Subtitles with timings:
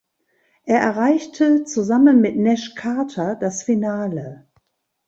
[0.63, 4.47] Er erreichte zusammen mit Nash Carter das Finale.